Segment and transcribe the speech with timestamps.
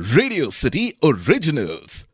[0.00, 2.08] Radio city originals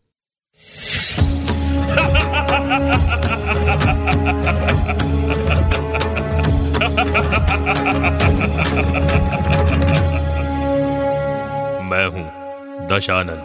[11.82, 12.30] मैं हूँ
[12.88, 13.40] दशानन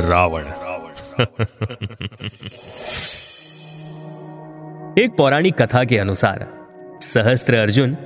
[0.00, 0.42] रावण।
[5.02, 6.46] एक पौराणिक कथा के अनुसार
[7.02, 7.96] सहस्त्र अर्जुन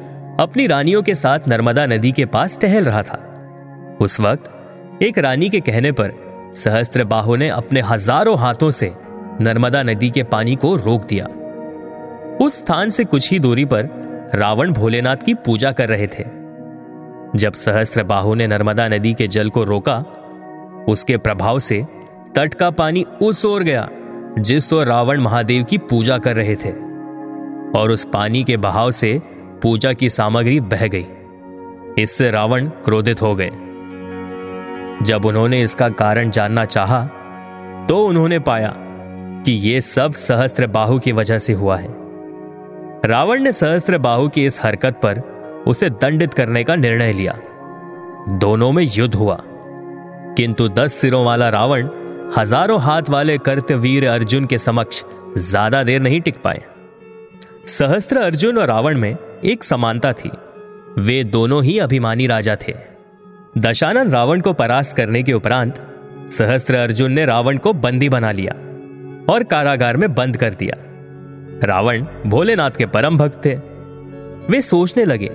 [0.41, 3.19] अपनी रानियों के साथ नर्मदा नदी के पास टहल रहा था।
[4.01, 4.56] उस वक्त
[5.03, 6.13] एक रानी के कहने पर
[6.55, 8.93] सहस्त्र बाहु ने अपने हज़ारों हाथों से
[9.41, 11.27] नर्मदा नदी के पानी को रोक दिया।
[12.45, 13.89] उस स्थान से कुछ ही दूरी पर
[14.35, 16.25] रावण भोलेनाथ की पूजा कर रहे थे।
[17.39, 19.97] जब सहस्त्र ने नर्मदा नदी के जल को रोका,
[20.89, 21.87] उसके प्रभाव से
[22.37, 23.89] तट का पानी उस ओर गया,
[24.39, 26.71] जिस ओर रावण महादेव की पूजा कर रहे थे।
[27.79, 29.23] और उस पानी के बहाव से
[29.63, 31.07] पूजा की सामग्री बह गई।
[31.99, 33.51] इससे रावण क्रोधित हो गए।
[35.03, 37.05] जब उन्होंने इसका कारण जानना चाहा,
[37.87, 38.75] तो उन्होंने पाया
[39.47, 41.89] कि यह सब सहस्त्र बाहु की वजह से हुआ है।
[43.05, 45.19] रावण ने सहस्त्र बाहु की इस हरकत पर
[45.67, 47.39] उसे दंडित करने का निर्णय लिया।
[48.29, 49.41] दोनों में युद्ध हुआ।
[50.37, 51.89] किंतु दस सिरों वाला रावण
[52.37, 55.05] हज़ारों हाथ वाले कर्तवीर अर्जुन के समक्ष
[55.39, 56.63] ज़्यादा देर नहीं टिक पाए।
[57.67, 60.31] सहस्त्र अर्जुन और रावण में एक समानता थी।
[60.99, 62.96] वे दोनों ही अभिमानी राजा थे।
[63.59, 65.75] दशानन रावण को परास्त करने के उपरांत,
[66.33, 68.53] सहस्त्र अर्जुन ने रावण को बंदी बना लिया
[69.33, 70.75] और कारागार में बंद कर दिया।
[71.65, 73.55] रावण भोलेनाथ के परम भक्त थे।
[74.53, 75.31] वे सोचने लगे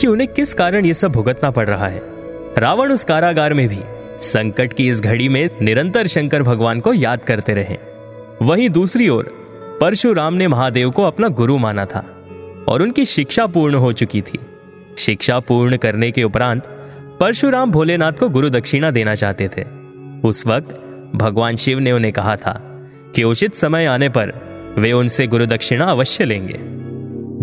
[0.00, 2.02] कि उन्हें किस कारण यह सब भुगतना पड़ रहा है।
[2.58, 3.78] रावण उस कारागार में भी
[4.20, 7.76] संकट की इस घड़ी में निरंतर शंकर भगवान को याद करते रहे।
[8.42, 9.24] वहीं दूसरी ओर,
[9.80, 12.04] परशुराम ने महादेव को अपना गुरु माना था
[12.68, 14.38] और उनकी शिक्षा पूर्ण हो चुकी थी।
[14.98, 16.76] शिक्षा पूर्ण करने के उपरांत
[17.20, 19.64] परशुराम भोलेनाथ को गुरु दक्षिणा देना चाहते थे।
[20.24, 20.70] उस वक्त
[21.16, 22.52] भगवान शिव ने उन्हें कहा था
[23.14, 24.32] कि उचित समय आने पर
[24.78, 26.60] वे उनसे गुरु दक्षिणा अवश्य लेंगे।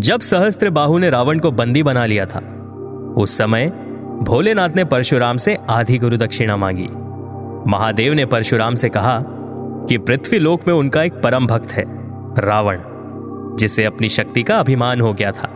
[0.01, 2.39] जब सहस्त्र बाहु ने रावण को बंदी बना लिया था,
[3.17, 3.69] उस समय
[4.21, 6.89] भोलेनाथ ने परशुराम से आधी गुरु दक्षिणा मांगी।
[7.71, 9.23] महादेव ने परशुराम से कहा
[9.89, 11.83] कि पृथ्वी लोक में उनका एक परम भक्त है,
[12.39, 12.79] रावण,
[13.57, 15.49] जिसे अपनी शक्ति का अभिमान हो गया था।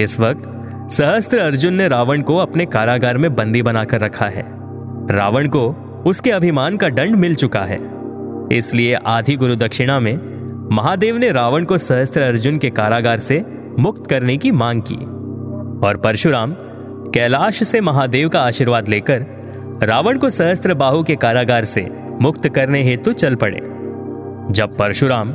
[0.00, 0.52] इस वक्त
[0.90, 4.42] सहस्त्र अर्जुन ने रावण को अपने कारागार में बंदी बनाकर रखा है।
[5.10, 5.64] रावण को
[6.06, 7.78] उसके अभिमान का दंड मिल चुका है।
[8.52, 10.18] इसलिए आधी गुरु दक्षिणा में
[10.72, 13.44] महादेव ने रावण को सहस्त्र अर्जुन के कारागार से
[13.78, 14.94] मुक्त करने की मांग की।
[15.86, 16.54] और परशुराम
[17.14, 19.26] कैलाश से महादेव का आशीर्वाद लेकर
[19.82, 21.88] रावण को सहस्त्र बाहु के कारागार से
[22.20, 23.60] मुक्त करने हेतु चल पड़े।
[24.52, 25.34] जब परशुराम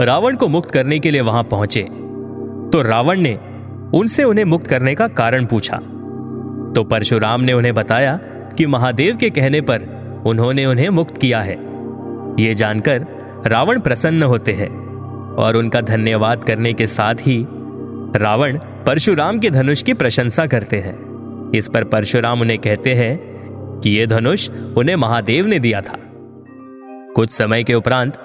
[0.00, 1.82] रावण को मुक्त करने के लिए वहाँ पहुँचे
[2.72, 3.38] तो रावण ने
[3.94, 5.76] उनसे उन्हें मुक्त करने का कारण पूछा।
[6.76, 8.16] तो परशुराम ने उन्हें बताया
[8.56, 9.82] कि महादेव के कहने पर
[10.26, 11.56] उन्होंने उन्हें मुक्त किया है।
[12.40, 13.06] ये जानकर
[13.46, 14.68] रावण प्रसन्न होते हैं
[15.34, 17.46] और उनका धन्यवाद करने के साथ ही
[18.16, 23.18] रावण परशुराम के धनुष की प्रशंसा करते हैं। इस पर परशुराम उन्हें कहते हैं
[23.80, 25.98] कि यह धनुष उन्हें महादेव ने दिया था।
[27.14, 28.18] कुछ समय के उपरांत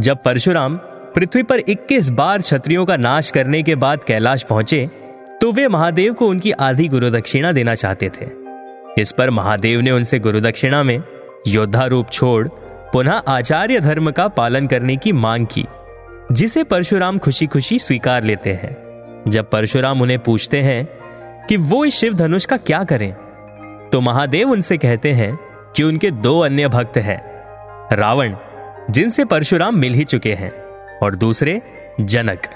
[0.00, 0.76] जब परशुराम
[1.14, 4.90] पृथ्वी पर 21 बार क्षत्रियों का नाश करने के बाद कैलाश पहुँचे
[5.42, 8.26] तो वे महादेव को उनकी आधी गुरु दक्षिणा देना चाहते थे।
[8.98, 11.02] इस पर महादेव ने उनसे गुरु दक्षिणा में
[11.46, 12.48] योद्धा रूप छोड़,
[12.92, 15.64] पुनः आचार्य धर्म का पालन करने की मांग की,
[16.32, 18.76] जिसे परशुराम खुशी खुशी स्वीकार लेते हैं।
[19.28, 20.88] जब परशुराम उन्हें पूछते हैं
[21.48, 23.12] कि वो इस शिव धनुष का क्या करें
[23.92, 25.38] तो महादेव उनसे कहते हैं
[25.76, 27.20] कि उनके दो अन्य भक्त हैं,
[27.92, 28.36] रावण,
[28.90, 30.52] जिनसे परशुराम मिल ही चुके हैं,
[31.02, 31.60] और दूसरे
[32.00, 32.46] जनक।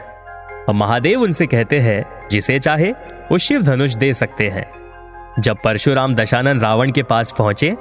[0.68, 2.90] और महादेव उनसे कहते हैं जिसे चाहे
[3.30, 4.66] वो शिव धनुष दे सकते हैं।
[5.40, 7.76] जब परशुराम दशानन रावण के पास पहुँचे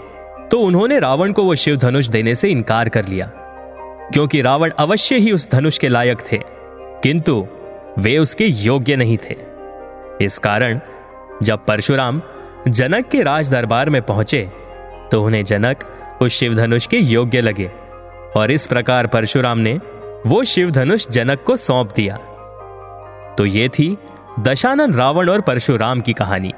[0.51, 3.29] तो उन्होंने रावण को वो शिव धनुष देने से इनकार कर लिया।
[4.13, 6.39] क्योंकि रावण अवश्य ही उस धनुष के लायक थे,
[7.03, 7.45] किंतु
[7.99, 9.35] वे उसके योग्य नहीं थे।
[10.21, 10.79] इस कारण,
[11.43, 12.21] जब परशुराम
[12.67, 14.41] जनक के राज दरबार में पहुँचे
[15.11, 15.83] तो उन्हें जनक
[16.21, 17.71] उस शिव धनुष के योग्य लगे,
[18.37, 19.79] और इस प्रकार परशुराम ने
[20.25, 22.17] वो शिव धनुष जनक को सौंप दिया।
[23.37, 23.97] तो ये थी
[24.39, 26.51] दशानन रावण और परशुराम की कहानी।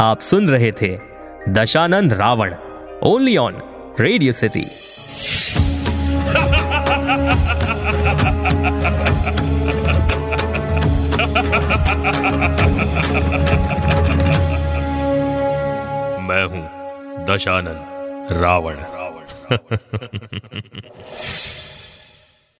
[0.00, 0.98] आप सुन रहे थे
[1.48, 2.54] Dashanan Ravan
[3.02, 3.62] only on
[4.00, 4.64] Radio City
[16.28, 17.78] मैं हूँ दशानन
[18.30, 19.76] रावण रावण।